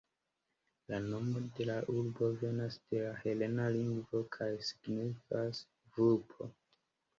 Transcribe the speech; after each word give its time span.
La 0.91 0.97
nomo 1.09 1.41
de 1.59 1.67
la 1.71 1.75
urbo 1.97 2.29
venas 2.45 2.79
de 2.95 3.03
la 3.05 3.13
helena 3.21 3.69
lingvo 3.77 4.25
kaj 4.39 4.51
signifas 4.73 5.63
"vulpo". 6.01 6.53